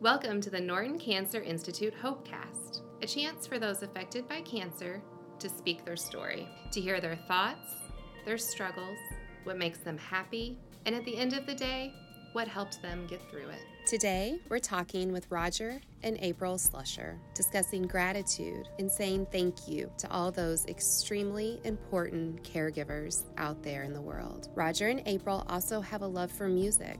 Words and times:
Welcome 0.00 0.40
to 0.40 0.48
the 0.48 0.58
Norton 0.58 0.98
Cancer 0.98 1.42
Institute 1.42 1.92
Hopecast, 2.02 2.80
a 3.02 3.06
chance 3.06 3.46
for 3.46 3.58
those 3.58 3.82
affected 3.82 4.26
by 4.26 4.40
cancer 4.40 5.02
to 5.38 5.46
speak 5.46 5.84
their 5.84 5.94
story, 5.94 6.48
to 6.72 6.80
hear 6.80 7.02
their 7.02 7.16
thoughts, 7.16 7.74
their 8.24 8.38
struggles, 8.38 8.96
what 9.44 9.58
makes 9.58 9.80
them 9.80 9.98
happy, 9.98 10.56
and 10.86 10.94
at 10.94 11.04
the 11.04 11.14
end 11.14 11.34
of 11.34 11.44
the 11.44 11.54
day, 11.54 11.92
what 12.32 12.48
helped 12.48 12.80
them 12.80 13.06
get 13.08 13.20
through 13.30 13.50
it. 13.50 13.60
Today, 13.86 14.40
we're 14.48 14.58
talking 14.58 15.12
with 15.12 15.30
Roger 15.30 15.82
and 16.02 16.16
April 16.22 16.54
Slusher, 16.54 17.18
discussing 17.34 17.82
gratitude 17.82 18.70
and 18.78 18.90
saying 18.90 19.26
thank 19.30 19.68
you 19.68 19.92
to 19.98 20.10
all 20.10 20.30
those 20.30 20.64
extremely 20.64 21.60
important 21.64 22.42
caregivers 22.42 23.26
out 23.36 23.62
there 23.62 23.82
in 23.82 23.92
the 23.92 24.00
world. 24.00 24.48
Roger 24.54 24.88
and 24.88 25.02
April 25.04 25.44
also 25.50 25.82
have 25.82 26.00
a 26.00 26.06
love 26.06 26.32
for 26.32 26.48
music 26.48 26.98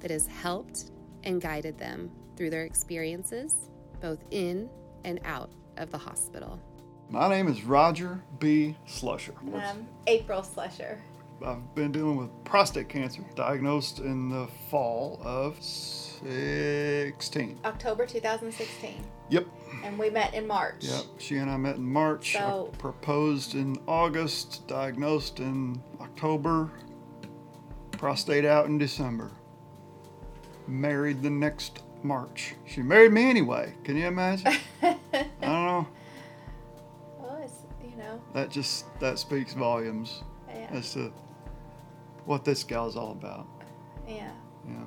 that 0.00 0.10
has 0.10 0.26
helped 0.26 0.91
and 1.24 1.40
guided 1.40 1.78
them 1.78 2.10
through 2.36 2.50
their 2.50 2.64
experiences, 2.64 3.68
both 4.00 4.18
in 4.30 4.68
and 5.04 5.20
out 5.24 5.50
of 5.76 5.90
the 5.90 5.98
hospital. 5.98 6.60
My 7.08 7.28
name 7.28 7.48
is 7.48 7.62
Roger 7.64 8.22
B. 8.38 8.76
Slusher. 8.86 9.34
Um, 9.54 9.86
April 10.06 10.42
Slusher. 10.42 10.98
I've 11.44 11.74
been 11.74 11.90
dealing 11.92 12.16
with 12.16 12.30
prostate 12.44 12.88
cancer, 12.88 13.22
diagnosed 13.34 13.98
in 13.98 14.28
the 14.28 14.46
fall 14.70 15.20
of 15.24 15.56
16. 15.62 17.58
October 17.64 18.06
2016. 18.06 19.04
Yep, 19.28 19.46
And 19.84 19.98
we 19.98 20.08
met 20.10 20.34
in 20.34 20.46
March. 20.46 20.76
yep. 20.84 21.02
She 21.18 21.38
and 21.38 21.50
I 21.50 21.56
met 21.56 21.76
in 21.76 21.84
March. 21.84 22.32
So- 22.34 22.70
I 22.72 22.76
proposed 22.76 23.54
in 23.56 23.76
August, 23.88 24.66
diagnosed 24.68 25.40
in 25.40 25.82
October, 26.00 26.70
prostate 27.92 28.44
out 28.44 28.66
in 28.66 28.78
December. 28.78 29.32
Married 30.66 31.22
the 31.22 31.30
next 31.30 31.82
March. 32.02 32.54
She 32.66 32.82
married 32.82 33.12
me 33.12 33.28
anyway. 33.30 33.74
Can 33.84 33.96
you 33.96 34.06
imagine? 34.06 34.52
I 34.82 34.96
don't 35.40 35.40
know. 35.66 35.86
Well, 37.18 37.40
it's, 37.42 37.58
you 37.82 37.96
know, 37.96 38.20
That 38.34 38.50
just 38.50 38.86
that 39.00 39.18
speaks 39.18 39.54
volumes 39.54 40.22
yeah. 40.48 40.68
as 40.72 40.92
to 40.94 41.12
what 42.24 42.44
this 42.44 42.62
gal's 42.64 42.96
all 42.96 43.12
about. 43.12 43.46
yeah. 44.08 44.30
Yeah. 44.68 44.84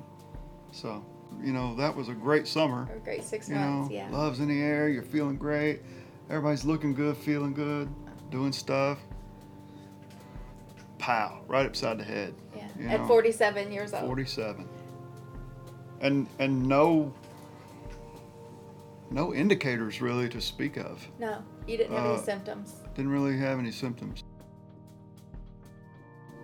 So, 0.72 1.04
you 1.42 1.52
know, 1.52 1.74
that 1.76 1.94
was 1.94 2.08
a 2.08 2.14
great 2.14 2.46
summer. 2.48 2.88
A 2.94 2.98
great 2.98 3.22
six 3.24 3.48
You 3.48 3.56
months, 3.56 3.90
know, 3.90 3.94
yeah. 3.96 4.08
love's 4.10 4.40
in 4.40 4.48
the 4.48 4.60
air, 4.60 4.88
you're 4.88 5.02
feeling 5.02 5.36
great. 5.36 5.80
Everybody's 6.30 6.64
looking 6.64 6.94
good, 6.94 7.16
feeling 7.16 7.52
good, 7.54 7.88
doing 8.30 8.52
stuff. 8.52 8.98
Pow, 10.98 11.40
right 11.46 11.66
upside 11.66 11.98
the 11.98 12.04
head. 12.04 12.34
yeah. 12.54 12.92
At 12.94 13.00
know, 13.02 13.06
47 13.06 13.70
years 13.70 13.92
old. 13.92 14.04
47. 14.06 14.66
And 16.00 16.26
and 16.38 16.66
no 16.66 17.12
no 19.10 19.32
indicators 19.32 20.00
really 20.00 20.28
to 20.28 20.40
speak 20.40 20.76
of. 20.76 21.06
No, 21.18 21.38
you 21.66 21.76
didn't 21.76 21.94
have 21.96 22.06
Uh, 22.06 22.12
any 22.14 22.22
symptoms. 22.22 22.82
Didn't 22.94 23.10
really 23.12 23.36
have 23.38 23.58
any 23.58 23.70
symptoms. 23.70 24.24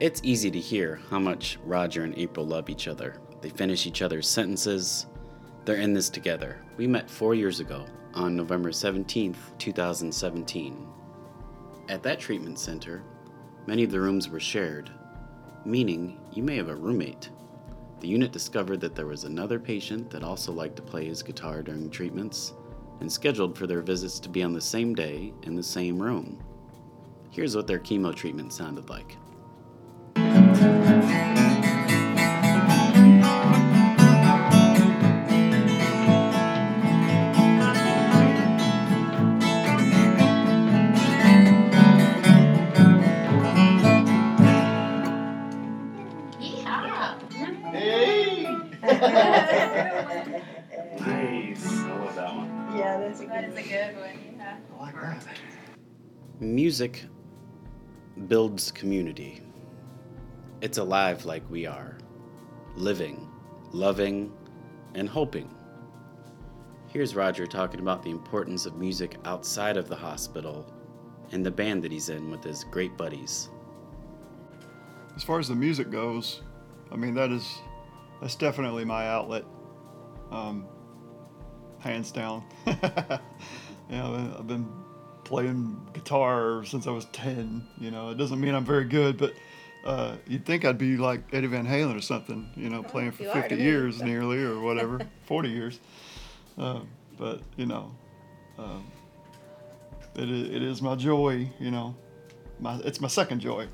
It's 0.01 0.21
easy 0.25 0.51
to 0.51 0.59
hear 0.61 1.01
how 1.11 1.19
much 1.19 1.59
Roger 1.65 2.05
and 2.05 2.17
April 2.17 2.47
love 2.47 2.69
each 2.71 2.89
other. 2.89 3.17
They 3.41 3.51
finish 3.51 3.87
each 3.87 4.03
other's 4.03 4.29
sentences. 4.29 5.07
They're 5.65 5.77
in 5.77 5.93
this 5.93 6.09
together. 6.11 6.59
We 6.77 6.87
met 6.87 7.11
four 7.11 7.35
years 7.35 7.61
ago 7.61 7.85
on 8.15 8.37
November 8.37 8.71
17th, 8.71 9.37
2017. 9.59 10.87
At 11.89 12.03
that 12.03 12.19
treatment 12.19 12.59
center, 12.59 13.03
many 13.67 13.85
of 13.85 13.91
the 13.91 14.01
rooms 14.01 14.29
were 14.29 14.41
shared, 14.41 14.91
meaning 15.65 16.19
you 16.33 16.43
may 16.43 16.57
have 16.57 16.69
a 16.69 16.75
roommate. 16.75 17.31
The 18.03 18.09
unit 18.09 18.33
discovered 18.33 18.81
that 18.81 18.97
there 18.97 19.07
was 19.07 19.23
another 19.23 19.61
patient 19.61 20.11
that 20.11 20.25
also 20.25 20.51
liked 20.51 20.75
to 20.75 20.83
play 20.83 21.05
his 21.05 21.23
guitar 21.23 21.63
during 21.63 21.89
treatments 21.89 22.53
and 22.99 23.11
scheduled 23.11 23.57
for 23.57 23.69
their 23.69 23.81
visits 23.81 24.19
to 24.19 24.29
be 24.29 24.43
on 24.43 24.53
the 24.53 24.61
same 24.61 24.93
day 24.93 25.33
in 25.45 25.55
the 25.55 25.63
same 25.63 26.03
room. 26.03 26.43
Here's 27.31 27.55
what 27.55 27.69
their 27.69 27.79
chemo 27.79 28.13
treatment 28.13 28.53
sounded 28.53 28.91
like. 28.91 29.17
Music 56.43 57.05
builds 58.27 58.73
community. 58.73 59.41
It's 60.61 60.79
alive 60.79 61.25
like 61.25 61.49
we 61.49 61.67
are, 61.67 61.99
living, 62.75 63.29
loving, 63.71 64.33
and 64.97 65.09
hoping. 65.09 65.49
Here's 66.89 67.15
Roger 67.15 67.47
talking 67.47 67.79
about 67.79 68.03
the 68.03 68.11
importance 68.11 68.67
of 68.67 68.75
music 68.75 69.19
outside 69.25 69.77
of 69.77 69.89
the 69.89 69.95
hospital 69.95 70.67
and 71.31 71.47
the 71.47 71.51
band 71.53 71.85
that 71.85 71.93
he's 71.93 72.09
in 72.09 72.29
with 72.29 72.43
his 72.43 72.65
great 72.65 72.97
buddies. 72.97 73.49
As 75.15 75.23
far 75.23 75.39
as 75.39 75.47
the 75.47 75.55
music 75.55 75.93
goes, 75.93 76.43
I 76.91 76.97
mean 76.97 77.15
that 77.15 77.31
is 77.31 77.61
that's 78.21 78.35
definitely 78.35 78.85
my 78.85 79.07
outlet, 79.07 79.45
um, 80.33 80.67
hands 81.79 82.11
down. 82.11 82.43
yeah, 82.67 83.21
I've 83.93 84.13
been, 84.13 84.35
I've 84.37 84.47
been 84.49 84.83
playing 85.33 85.81
guitar 85.95 86.63
since 86.63 86.87
I 86.87 86.91
was 86.91 87.07
ten. 87.07 87.67
You 87.79 87.91
know, 87.91 88.11
it 88.11 88.19
doesn't 88.19 88.39
mean 88.39 88.55
I'm 88.55 88.67
very 88.67 88.85
good, 88.85 89.17
but 89.17 89.33
uh, 89.83 90.17
you'd 90.29 90.45
think 90.45 90.67
I'd 90.67 90.77
be 90.77 90.99
like 90.99 91.23
Eddie 91.33 91.47
Van 91.47 91.67
Halen 91.67 91.97
or 91.97 92.03
something. 92.03 92.51
You 92.55 92.69
know, 92.69 92.83
playing 92.83 93.13
for 93.13 93.23
you 93.23 93.31
are 93.31 93.37
to 93.37 93.41
50 93.41 93.55
me, 93.57 93.63
years 93.63 94.03
nearly 94.11 94.43
or 94.45 94.61
whatever, 94.61 95.01
40 95.25 95.49
years. 95.49 95.81
Um, 96.59 96.87
but 97.19 97.41
you 97.57 97.65
know, 97.65 97.95
um, 98.59 98.85
it, 100.17 100.31
is, 100.31 100.51
it 100.51 100.63
is 100.63 100.83
my 100.83 100.97
joy. 100.97 101.49
You 101.59 101.71
know, 101.71 101.97
my 102.61 102.77
it's 102.85 103.01
my 103.01 103.09
second 103.09 103.41
joy. 103.41 103.69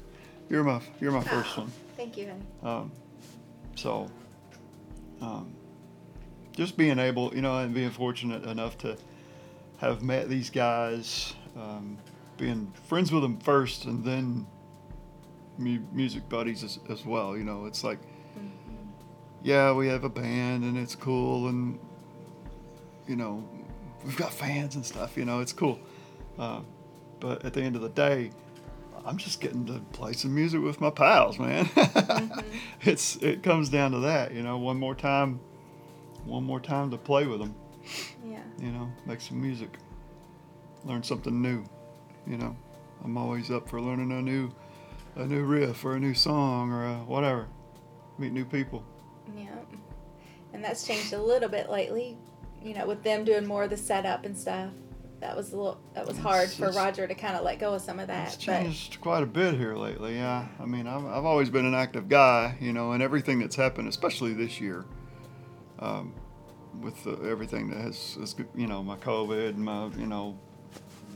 You're 0.49 0.63
my 0.63 0.81
you're 1.01 1.11
my 1.11 1.25
first 1.25 1.59
Oh, 1.59 1.63
one. 1.63 1.73
Thank 1.97 2.17
you, 2.17 2.29
honey. 2.29 2.45
Um, 2.63 2.93
so, 3.75 4.09
um, 5.21 5.53
just 6.53 6.77
being 6.77 7.01
able, 7.01 7.35
you 7.35 7.43
know, 7.43 7.59
and 7.59 7.75
being 7.75 7.91
fortunate 7.91 8.45
enough 8.45 8.79
to 8.79 8.97
have 9.79 10.03
met 10.03 10.29
these 10.29 10.51
guys, 10.51 11.35
um, 11.59 11.99
being 12.37 12.73
friends 12.85 13.11
with 13.13 13.23
them 13.23 13.39
first, 13.39 13.85
and 13.85 14.05
then 14.05 14.47
mu- 15.59 15.83
music 15.93 16.29
buddies 16.29 16.63
as, 16.65 16.79
as 16.89 17.05
well. 17.05 17.37
You 17.37 17.45
know, 17.45 17.67
it's 17.67 17.83
like, 17.85 17.99
yeah, 19.43 19.73
we 19.73 19.89
have 19.89 20.05
a 20.05 20.09
band 20.09 20.65
and 20.65 20.77
it's 20.77 20.95
cool, 20.95 21.49
and 21.49 21.79
you 23.07 23.17
know, 23.17 23.43
we've 24.05 24.17
got 24.17 24.33
fans 24.33 24.75
and 24.77 24.85
stuff. 24.85 25.17
You 25.17 25.25
know, 25.25 25.41
it's 25.41 25.53
cool. 25.53 25.79
Uh, 26.39 26.61
but 27.21 27.45
at 27.45 27.53
the 27.53 27.63
end 27.63 27.75
of 27.75 27.83
the 27.83 27.89
day, 27.89 28.31
I'm 29.05 29.17
just 29.17 29.41
getting 29.41 29.65
to 29.67 29.81
play 29.93 30.13
some 30.13 30.35
music 30.35 30.61
with 30.63 30.81
my 30.81 30.91
pals, 30.91 31.39
man. 31.39 31.69
it's 32.83 33.17
it 33.17 33.43
comes 33.43 33.69
down 33.69 33.93
to 33.93 34.01
that, 34.01 34.33
you 34.35 34.43
know. 34.43 34.59
One 34.59 34.79
more 34.79 34.95
time, 34.95 35.41
one 36.25 36.45
more 36.45 36.61
time 36.61 36.91
to 36.91 36.99
play 36.99 37.27
with 37.27 37.41
them, 37.41 37.55
Yeah. 38.25 38.39
you 38.61 38.71
know. 38.71 38.91
Make 39.07 39.21
some 39.21 39.41
music, 39.41 39.79
learn 40.89 41.03
something 41.03 41.41
new, 41.41 41.63
you 42.27 42.39
know. 42.39 42.57
I'm 43.05 43.17
always 43.17 43.51
up 43.51 43.69
for 43.69 43.81
learning 43.81 44.11
a 44.11 44.21
new, 44.21 44.51
a 45.15 45.25
new 45.25 45.45
riff 45.45 45.85
or 45.85 45.95
a 45.95 46.01
new 46.01 46.15
song 46.15 46.73
or 46.73 46.97
whatever. 47.05 47.47
Meet 48.19 48.33
new 48.33 48.45
people. 48.45 48.83
Yeah. 49.37 49.51
And 50.53 50.65
that's 50.65 50.85
changed 50.87 51.13
a 51.13 51.23
little 51.23 51.49
bit 51.49 51.71
lately, 51.71 52.17
you 52.63 52.75
know, 52.75 52.87
with 52.87 53.03
them 53.05 53.23
doing 53.25 53.47
more 53.47 53.65
of 53.65 53.71
the 53.71 53.77
setup 53.77 54.25
and 54.25 54.37
stuff. 54.37 54.71
That 55.21 55.37
was 55.37 55.53
a 55.53 55.57
little, 55.57 55.81
that 55.95 56.07
was 56.07 56.17
hard 56.19 56.45
It's- 56.45 56.57
for 56.57 56.65
it's- 56.67 56.77
Roger 56.77 57.07
to 57.07 57.15
kind 57.15 57.37
of 57.37 57.45
let 57.45 57.59
go 57.59 57.75
of 57.75 57.83
some 57.83 58.01
of 58.01 58.07
that. 58.09 58.35
It's 58.35 58.45
But 58.47 58.63
changed 58.63 59.01
quite 59.01 59.23
a 59.23 59.27
bit 59.27 59.55
here 59.55 59.75
lately. 59.77 60.15
Yeah, 60.17 60.47
I 60.59 60.65
mean, 60.65 60.87
I've, 60.87 61.05
I've 61.05 61.25
always 61.25 61.51
been 61.51 61.67
an 61.67 61.75
active 61.75 62.09
guy, 62.09 62.57
you 62.61 62.73
know, 62.73 62.93
and 62.93 63.03
everything 63.03 63.39
that's 63.41 63.57
happened, 63.57 63.89
especially 63.89 64.33
this 64.33 64.61
year, 64.61 64.87
um, 65.81 66.15
with 66.81 67.03
the, 67.05 67.13
everything 67.29 67.69
that 67.71 67.79
has, 67.81 68.17
has, 68.19 68.35
you 68.57 68.67
know, 68.69 68.83
my 68.83 68.97
COVID 68.97 69.51
and 69.51 69.65
my, 69.65 69.87
you 69.99 70.07
know, 70.07 70.39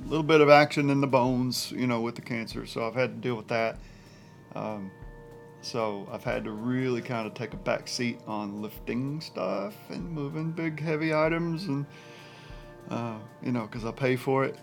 a 0.05 0.09
little 0.09 0.23
bit 0.23 0.41
of 0.41 0.49
action 0.49 0.91
in 0.91 1.01
the 1.01 1.07
bones, 1.07 1.73
you 1.73 1.87
know, 1.87 2.01
with 2.01 2.15
the 2.15 2.23
cancer. 2.23 2.67
So 2.67 2.87
I've 2.87 2.95
had 2.95 3.11
to 3.11 3.29
deal 3.29 3.37
with 3.37 3.49
that. 3.49 3.79
Um, 4.55 4.91
so 5.61 6.09
I've 6.11 6.25
had 6.25 6.45
to 6.45 6.51
really 6.51 7.01
kind 7.01 7.27
of 7.27 7.35
take 7.35 7.53
a 7.53 7.57
back 7.57 7.87
seat 7.87 8.19
on 8.27 8.61
lifting 8.61 9.21
stuff 9.21 9.75
and 9.91 10.11
moving 10.11 10.51
big, 10.51 10.81
heavy 10.81 11.15
items, 11.15 11.67
and 11.67 11.87
uh, 12.91 13.17
you 13.43 13.53
know, 13.53 13.63
because 13.63 13.85
I 13.85 13.93
pay 13.93 14.17
for 14.17 14.45
it 14.45 14.57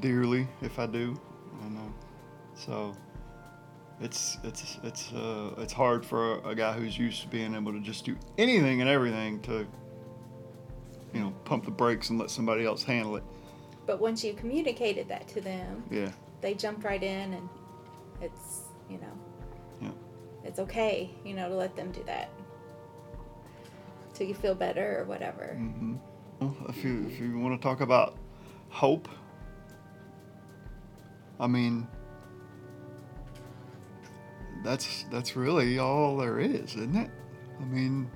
dearly 0.00 0.48
if 0.62 0.78
I 0.78 0.86
do. 0.86 1.20
And 1.62 1.76
uh, 1.76 1.80
so 2.54 2.96
it's 4.00 4.38
it's 4.42 4.78
it's 4.82 5.12
uh, 5.12 5.54
it's 5.58 5.72
hard 5.72 6.04
for 6.04 6.38
a, 6.38 6.48
a 6.48 6.54
guy 6.54 6.72
who's 6.72 6.96
used 6.96 7.20
to 7.22 7.28
being 7.28 7.54
able 7.54 7.72
to 7.72 7.80
just 7.80 8.06
do 8.06 8.16
anything 8.38 8.80
and 8.80 8.88
everything 8.88 9.40
to 9.42 9.66
you 11.12 11.20
know 11.20 11.30
pump 11.44 11.66
the 11.66 11.70
brakes 11.70 12.08
and 12.08 12.18
let 12.18 12.30
somebody 12.30 12.64
else 12.64 12.82
handle 12.82 13.16
it. 13.16 13.24
But 13.90 13.98
once 13.98 14.22
you 14.22 14.34
communicated 14.34 15.08
that 15.08 15.26
to 15.30 15.40
them, 15.40 15.82
Yeah. 15.90 16.12
they 16.42 16.54
jumped 16.54 16.84
right 16.84 17.02
in 17.02 17.32
and 17.32 17.48
it's, 18.22 18.68
you 18.88 18.98
know, 18.98 19.18
Yeah. 19.82 19.90
it's 20.44 20.60
okay, 20.60 21.10
you 21.24 21.34
know, 21.34 21.48
to 21.48 21.56
let 21.56 21.74
them 21.74 21.90
do 21.90 22.04
that. 22.04 22.28
Till 24.14 24.28
you 24.28 24.34
feel 24.34 24.54
better 24.54 25.00
or 25.00 25.06
whatever. 25.06 25.56
hmm 25.56 25.96
Well, 26.40 26.54
if 26.68 26.84
you 26.84 27.04
if 27.08 27.18
you 27.18 27.36
want 27.36 27.60
to 27.60 27.68
talk 27.68 27.80
about 27.80 28.16
hope, 28.68 29.08
I 31.40 31.48
mean, 31.48 31.88
that's 34.62 35.04
that's 35.10 35.34
really 35.34 35.80
all 35.80 36.16
there 36.16 36.38
is, 36.38 36.76
isn't 36.76 36.94
it? 36.94 37.10
I 37.60 37.64
mean, 37.64 38.08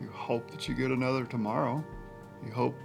you 0.00 0.10
hope 0.10 0.48
that 0.52 0.68
you 0.68 0.76
get 0.76 0.92
another 0.92 1.24
tomorrow. 1.24 1.82
You 2.46 2.52
hope 2.52 2.76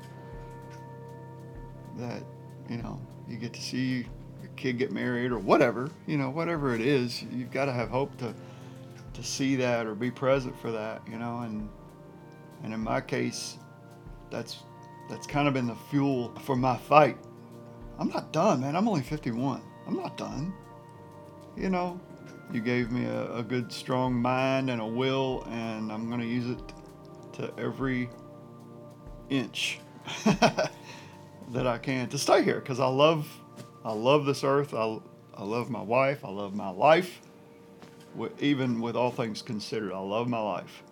that 1.97 2.23
you 2.69 2.77
know 2.77 2.99
you 3.27 3.37
get 3.37 3.53
to 3.53 3.61
see 3.61 4.05
your 4.41 4.51
kid 4.55 4.77
get 4.77 4.91
married 4.91 5.31
or 5.31 5.39
whatever. 5.39 5.89
You 6.07 6.17
know, 6.17 6.29
whatever 6.29 6.75
it 6.75 6.81
is, 6.81 7.23
you've 7.23 7.51
got 7.51 7.65
to 7.65 7.73
have 7.73 7.89
hope 7.89 8.17
to 8.17 8.33
to 9.13 9.23
see 9.23 9.55
that 9.57 9.85
or 9.85 9.95
be 9.95 10.11
present 10.11 10.59
for 10.59 10.71
that. 10.71 11.01
You 11.09 11.17
know, 11.17 11.39
and 11.39 11.69
and 12.63 12.73
in 12.73 12.79
my 12.79 13.01
case, 13.01 13.57
that's 14.29 14.57
that's 15.09 15.27
kind 15.27 15.47
of 15.47 15.53
been 15.53 15.67
the 15.67 15.75
fuel 15.89 16.33
for 16.43 16.55
my 16.55 16.77
fight. 16.77 17.17
I'm 17.99 18.09
not 18.09 18.33
done, 18.33 18.61
man. 18.61 18.75
I'm 18.75 18.87
only 18.87 19.01
51. 19.01 19.61
I'm 19.87 19.95
not 19.95 20.17
done. 20.17 20.53
You 21.55 21.69
know, 21.69 21.99
you 22.51 22.61
gave 22.61 22.91
me 22.91 23.05
a, 23.05 23.37
a 23.37 23.43
good, 23.43 23.71
strong 23.71 24.13
mind 24.15 24.69
and 24.69 24.81
a 24.81 24.85
will, 24.85 25.45
and 25.49 25.91
I'm 25.91 26.07
going 26.07 26.21
to 26.21 26.27
use 26.27 26.49
it 26.49 26.73
to 27.33 27.53
every 27.57 28.09
inch 29.29 29.79
that 31.51 31.67
I 31.67 31.77
can 31.77 32.09
to 32.09 32.17
stay 32.17 32.43
here 32.43 32.59
because 32.59 32.79
I 32.79 32.87
love, 32.87 33.27
I 33.83 33.93
love 33.93 34.25
this 34.25 34.43
earth. 34.43 34.73
I, 34.73 34.99
I 35.35 35.43
love 35.43 35.69
my 35.69 35.81
wife. 35.81 36.23
I 36.23 36.29
love 36.29 36.55
my 36.55 36.69
life. 36.69 37.21
Even 38.39 38.79
with 38.79 38.95
all 38.95 39.11
things 39.11 39.41
considered, 39.41 39.91
I 39.91 39.99
love 39.99 40.27
my 40.27 40.39
life. 40.39 40.83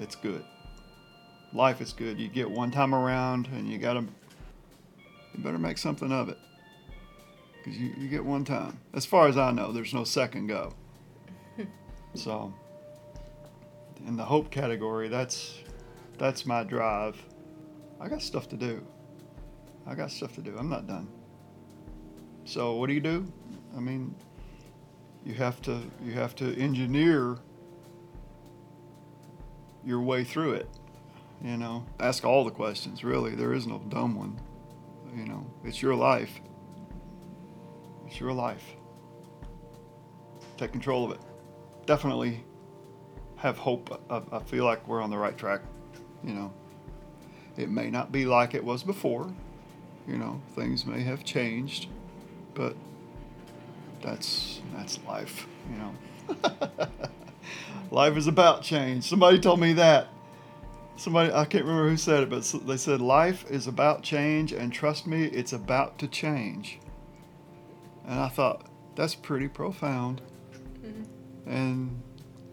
It's 0.00 0.16
good 0.16 0.44
life 1.54 1.80
is 1.80 1.92
good. 1.92 2.18
You 2.18 2.28
get 2.28 2.50
one 2.50 2.70
time 2.70 2.94
around, 2.94 3.46
and 3.54 3.68
you 3.68 3.78
gotta, 3.78 4.00
you 4.00 5.42
better 5.42 5.58
make 5.58 5.78
something 5.78 6.12
of 6.12 6.28
it, 6.28 6.38
because 7.56 7.78
you, 7.78 7.94
you 7.96 8.08
get 8.08 8.24
one 8.24 8.44
time. 8.44 8.78
As 8.92 9.06
far 9.06 9.28
as 9.28 9.38
I 9.38 9.52
know, 9.52 9.72
there's 9.72 9.94
no 9.94 10.04
second 10.04 10.48
go. 10.48 10.74
so, 12.14 12.52
in 14.06 14.16
the 14.16 14.24
hope 14.24 14.50
category, 14.50 15.08
that's 15.08 15.60
that's 16.18 16.44
my 16.44 16.64
drive. 16.64 17.16
I 18.00 18.08
got 18.08 18.20
stuff 18.20 18.48
to 18.50 18.56
do. 18.56 18.84
I 19.86 19.94
got 19.94 20.10
stuff 20.10 20.34
to 20.34 20.40
do. 20.40 20.56
I'm 20.58 20.68
not 20.68 20.86
done. 20.86 21.08
So 22.44 22.74
what 22.74 22.88
do 22.88 22.94
you 22.94 23.00
do? 23.00 23.26
I 23.76 23.80
mean, 23.80 24.14
you 25.24 25.34
have 25.34 25.60
to 25.62 25.80
you 26.02 26.12
have 26.12 26.34
to 26.36 26.56
engineer 26.58 27.38
your 29.84 30.00
way 30.00 30.24
through 30.24 30.52
it 30.52 30.68
you 31.44 31.56
know? 31.58 31.84
Ask 32.00 32.24
all 32.24 32.44
the 32.44 32.50
questions 32.50 33.04
really. 33.04 33.34
There 33.34 33.52
is 33.52 33.66
no 33.66 33.78
dumb 33.88 34.16
one 34.16 34.40
you 35.14 35.26
know? 35.26 35.46
It's 35.62 35.80
your 35.80 35.94
life. 35.94 36.40
It's 38.06 38.18
your 38.18 38.32
life. 38.32 38.74
Take 40.56 40.72
control 40.72 41.04
of 41.04 41.12
it. 41.12 41.20
Definitely 41.86 42.42
have 43.36 43.58
hope. 43.58 44.02
I, 44.10 44.38
feel 44.40 44.64
like 44.64 44.86
we're 44.88 45.02
on 45.02 45.10
the 45.10 45.18
right 45.18 45.36
track 45.36 45.60
you 46.24 46.32
know? 46.32 46.52
It 47.56 47.68
may 47.68 47.90
not 47.90 48.10
be 48.10 48.24
like 48.24 48.54
it 48.54 48.64
was 48.64 48.82
before 48.82 49.32
you 50.06 50.16
know 50.16 50.40
things 50.54 50.86
may 50.86 51.02
have 51.02 51.24
changed 51.24 51.88
but 52.54 52.76
that's 54.02 54.60
that's 54.74 54.98
life 55.06 55.46
you 55.70 55.78
know 55.78 56.46
life 57.90 58.16
is 58.16 58.26
about 58.26 58.62
change 58.62 59.04
somebody 59.04 59.38
told 59.38 59.60
me 59.60 59.72
that 59.72 60.08
Somebody, 60.96 61.32
I 61.32 61.44
can't 61.44 61.64
remember 61.64 61.88
who 61.88 61.96
said 61.96 62.22
it, 62.22 62.30
but 62.30 62.44
they 62.66 62.76
said 62.76 63.00
life 63.00 63.50
is 63.50 63.66
about 63.66 64.02
change, 64.02 64.52
and 64.52 64.72
trust 64.72 65.06
me, 65.08 65.24
it's 65.24 65.52
about 65.52 65.98
to 65.98 66.06
change. 66.06 66.78
And 68.06 68.20
I 68.20 68.28
thought, 68.28 68.66
that's 68.94 69.14
pretty 69.14 69.48
profound. 69.48 70.22
Mm-hmm. 70.84 71.50
And 71.50 72.02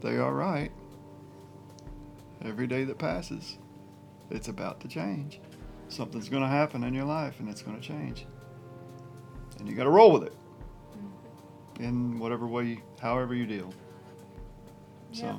they 0.02 0.18
are 0.18 0.34
right. 0.34 0.72
Every 2.44 2.66
day 2.66 2.84
that 2.84 2.98
passes, 2.98 3.60
it's 4.32 4.48
about 4.48 4.80
to 4.82 4.88
change. 4.88 5.40
Something's 5.92 6.30
going 6.30 6.42
to 6.42 6.48
happen 6.48 6.86
in 6.86 6.94
your 6.94 7.04
life, 7.04 7.42
and 7.42 7.50
it's 7.50 7.62
going 7.62 7.80
to 7.80 7.86
change. 7.86 8.26
And 9.60 9.68
you 9.68 9.76
got 9.76 9.84
to 9.84 9.90
roll 9.90 10.12
with 10.12 10.24
it 10.24 10.34
mm-hmm. 10.96 11.84
in 11.84 12.18
whatever 12.18 12.48
way, 12.48 12.82
however 13.00 13.36
you 13.36 13.46
deal. 13.46 13.74
So, 15.12 15.26
Yep. 15.26 15.36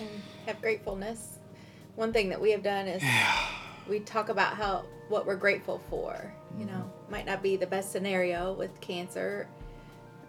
And 0.00 0.08
have 0.46 0.60
gratefulness. 0.62 1.38
One 1.96 2.10
thing 2.10 2.30
that 2.30 2.40
we 2.40 2.50
have 2.52 2.62
done 2.62 2.88
is 2.88 3.02
we 3.86 4.00
talk 4.00 4.30
about 4.30 4.56
how 4.56 4.86
what 5.08 5.26
we're 5.26 5.36
grateful 5.36 5.82
for. 5.90 6.32
You 6.58 6.64
know, 6.64 6.72
mm-hmm. 6.72 7.12
might 7.12 7.26
not 7.26 7.42
be 7.42 7.56
the 7.56 7.66
best 7.66 7.92
scenario 7.92 8.54
with 8.54 8.80
cancer 8.80 9.46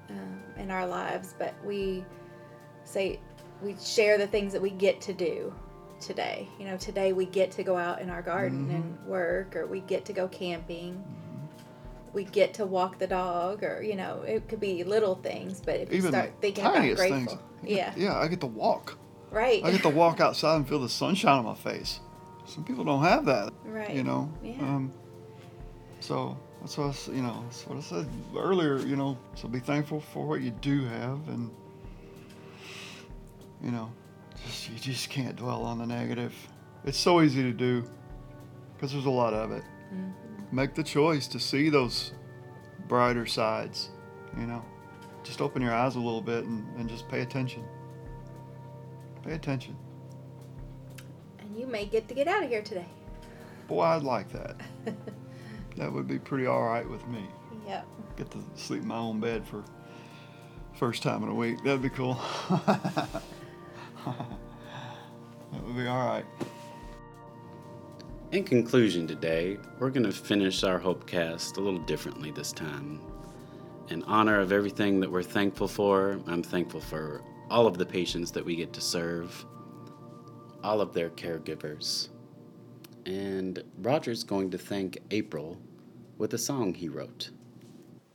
um, 0.09 0.41
in 0.57 0.71
our 0.71 0.85
lives, 0.85 1.35
but 1.39 1.53
we 1.63 2.03
say 2.83 3.17
we 3.61 3.77
share 3.81 4.17
the 4.17 4.27
things 4.27 4.51
that 4.51 4.61
we 4.61 4.71
get 4.71 4.99
to 5.01 5.13
do 5.13 5.53
today. 6.05 6.47
You 6.59 6.65
know, 6.65 6.77
today 6.77 7.13
we 7.13 7.25
get 7.25 7.51
to 7.53 7.63
go 7.63 7.77
out 7.77 8.01
in 8.01 8.09
our 8.09 8.21
garden 8.21 8.69
and 8.69 9.07
work, 9.07 9.55
or 9.55 9.65
we 9.65 9.79
get 9.81 10.05
to 10.05 10.13
go 10.13 10.27
camping. 10.27 11.03
We 12.13 12.25
get 12.25 12.53
to 12.55 12.65
walk 12.65 12.99
the 12.99 13.07
dog, 13.07 13.63
or 13.63 13.81
you 13.81 13.95
know, 13.95 14.21
it 14.21 14.47
could 14.47 14.59
be 14.59 14.83
little 14.83 15.15
things. 15.15 15.61
But 15.61 15.77
if 15.81 15.91
you 15.91 15.97
even 15.97 16.11
start 16.11 16.33
thinking 16.41 16.63
about 16.65 16.81
grateful, 16.81 17.07
things. 17.07 17.37
yeah, 17.63 17.91
Yeah, 17.97 18.17
I 18.17 18.27
get 18.27 18.39
to 18.41 18.47
walk. 18.47 18.97
right, 19.31 19.63
I 19.63 19.71
get 19.71 19.81
to 19.83 19.89
walk 19.89 20.19
outside 20.19 20.57
and 20.57 20.67
feel 20.69 20.79
the 20.79 20.89
sunshine 20.89 21.39
on 21.39 21.45
my 21.45 21.55
face. 21.55 21.99
Some 22.45 22.63
people 22.63 22.83
don't 22.83 23.01
have 23.03 23.25
that, 23.25 23.53
right, 23.65 23.95
you 23.95 24.03
know. 24.03 24.31
Yeah. 24.43 24.59
Um, 24.61 24.91
so 26.01 26.37
that's 26.61 26.77
what 26.77 26.87
I, 27.09 27.11
you 27.15 27.21
know. 27.23 27.41
That's 27.45 27.65
what 27.65 27.77
I 27.77 27.81
said 27.81 28.07
earlier. 28.37 28.77
You 28.79 28.95
know, 28.95 29.17
so 29.35 29.47
be 29.47 29.59
thankful 29.59 29.99
for 30.01 30.27
what 30.27 30.41
you 30.41 30.51
do 30.51 30.85
have, 30.85 31.27
and 31.29 31.49
you 33.63 33.71
know, 33.71 33.89
you 34.71 34.79
just 34.79 35.09
can't 35.09 35.35
dwell 35.35 35.63
on 35.63 35.77
the 35.77 35.85
negative. 35.85 36.33
It's 36.85 36.97
so 36.97 37.21
easy 37.21 37.43
to 37.43 37.51
do 37.51 37.83
because 38.75 38.91
there's 38.91 39.05
a 39.05 39.09
lot 39.09 39.33
of 39.33 39.51
it. 39.51 39.63
Mm-hmm. 39.93 40.55
Make 40.55 40.75
the 40.75 40.83
choice 40.83 41.27
to 41.27 41.39
see 41.39 41.69
those 41.69 42.13
brighter 42.87 43.25
sides. 43.25 43.89
You 44.37 44.47
know, 44.47 44.63
just 45.23 45.41
open 45.41 45.61
your 45.61 45.73
eyes 45.73 45.95
a 45.95 45.99
little 45.99 46.21
bit 46.21 46.43
and, 46.45 46.65
and 46.77 46.89
just 46.89 47.07
pay 47.07 47.21
attention. 47.21 47.63
Pay 49.23 49.33
attention. 49.33 49.75
And 51.39 51.57
you 51.57 51.65
may 51.65 51.85
get 51.85 52.07
to 52.09 52.13
get 52.13 52.27
out 52.27 52.43
of 52.43 52.49
here 52.49 52.61
today. 52.61 52.87
Boy, 53.67 53.83
I'd 53.83 54.03
like 54.03 54.31
that. 54.33 54.57
that 55.77 55.91
would 55.91 56.07
be 56.07 56.19
pretty 56.19 56.45
all 56.45 56.63
right 56.63 56.87
with 56.87 57.07
me. 57.07 57.25
Yep. 57.67 57.87
Get 58.17 58.31
to 58.31 58.43
sleep 58.55 58.81
in 58.81 58.87
my 58.87 58.97
own 58.97 59.19
bed 59.19 59.45
for 59.47 59.63
first 60.73 61.03
time 61.03 61.23
in 61.23 61.29
a 61.29 61.33
week. 61.33 61.63
That'd 61.63 61.81
be 61.81 61.89
cool. 61.89 62.19
that 64.05 65.63
would 65.63 65.75
be 65.75 65.87
all 65.87 66.07
right. 66.07 66.25
In 68.31 68.43
conclusion, 68.43 69.07
today, 69.07 69.57
we're 69.79 69.91
going 69.91 70.05
to 70.05 70.11
finish 70.11 70.63
our 70.63 70.79
Hopecast 70.79 71.57
a 71.57 71.61
little 71.61 71.81
differently 71.81 72.31
this 72.31 72.51
time. 72.51 72.99
In 73.89 74.01
honor 74.03 74.39
of 74.39 74.51
everything 74.51 74.99
that 75.01 75.11
we're 75.11 75.21
thankful 75.21 75.67
for, 75.67 76.19
I'm 76.25 76.41
thankful 76.41 76.81
for 76.81 77.21
all 77.49 77.67
of 77.67 77.77
the 77.77 77.85
patients 77.85 78.31
that 78.31 78.43
we 78.43 78.55
get 78.55 78.73
to 78.73 78.81
serve, 78.81 79.45
all 80.63 80.81
of 80.81 80.93
their 80.93 81.11
caregivers. 81.11 82.09
And 83.05 83.63
Roger's 83.81 84.23
going 84.23 84.49
to 84.51 84.57
thank 84.57 84.97
April 85.11 85.59
with 86.17 86.33
a 86.33 86.37
song 86.37 86.73
he 86.73 86.89
wrote. 86.89 87.29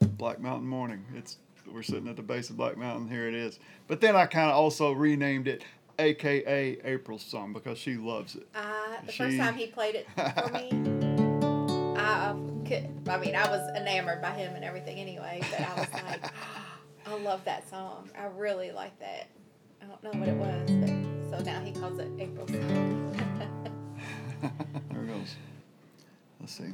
Black 0.00 0.40
Mountain 0.40 0.66
Morning. 0.66 1.04
It's 1.14 1.38
we're 1.72 1.82
sitting 1.82 2.08
at 2.08 2.16
the 2.16 2.22
base 2.22 2.50
of 2.50 2.56
Black 2.56 2.76
Mountain. 2.76 3.08
Here 3.08 3.28
it 3.28 3.34
is. 3.34 3.58
But 3.86 4.00
then 4.00 4.16
I 4.16 4.26
kind 4.26 4.50
of 4.50 4.56
also 4.56 4.92
renamed 4.92 5.48
it 5.48 5.64
AKA 5.98 6.78
April's 6.84 7.22
song 7.22 7.52
because 7.52 7.78
she 7.78 7.96
loves 7.96 8.36
it. 8.36 8.46
Uh, 8.54 8.62
the 9.04 9.12
first 9.12 9.36
time 9.36 9.54
he 9.54 9.66
played 9.66 9.94
it 9.94 10.06
for 10.14 10.52
me, 10.52 10.70
I 11.98 12.28
um, 12.28 12.64
could, 12.64 12.88
I 13.08 13.18
mean, 13.18 13.34
I 13.34 13.48
was 13.48 13.68
enamored 13.76 14.22
by 14.22 14.30
him 14.30 14.54
and 14.54 14.64
everything 14.64 14.98
anyway. 14.98 15.40
But 15.50 15.60
I 15.60 15.74
was 15.74 15.92
like, 15.92 16.32
I 17.06 17.14
love 17.18 17.44
that 17.44 17.68
song. 17.68 18.10
I 18.18 18.26
really 18.26 18.70
like 18.70 18.98
that. 19.00 19.28
I 19.82 19.86
don't 19.86 20.04
know 20.04 20.20
what 20.20 20.28
it 20.28 20.36
was, 20.36 20.70
but 20.70 21.38
so 21.38 21.44
now 21.44 21.60
he 21.60 21.72
calls 21.72 21.98
it 21.98 22.08
April's 22.18 22.50
song. 22.50 23.12
there 24.90 25.02
it 25.02 25.06
goes. 25.06 25.34
Let's 26.40 26.52
see. 26.52 26.72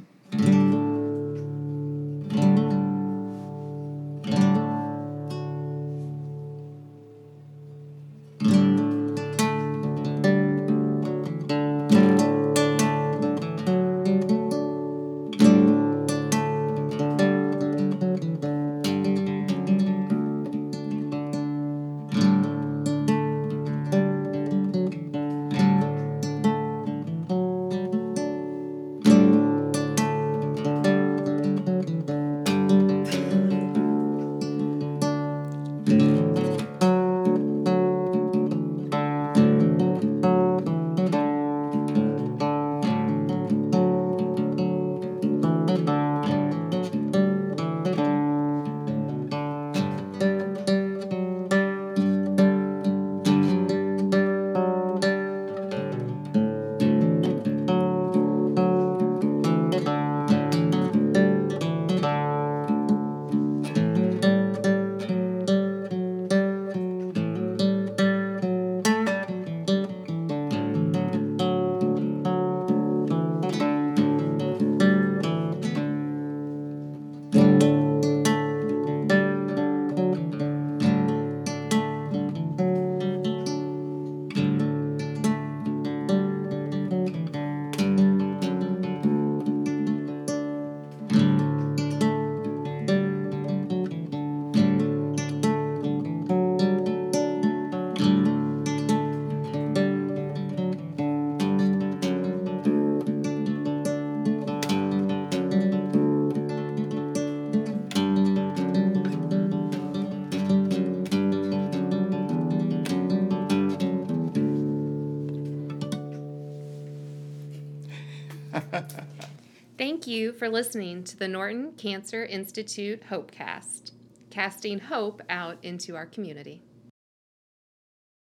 You 120.15 120.31
for 120.31 120.47
listening 120.47 121.03
to 121.03 121.17
the 121.17 121.27
Norton 121.27 121.73
Cancer 121.73 122.23
Institute 122.23 123.03
Hopecast, 123.09 123.91
casting 124.29 124.79
hope 124.79 125.21
out 125.29 125.57
into 125.61 125.95
our 125.95 126.05
community. 126.05 126.63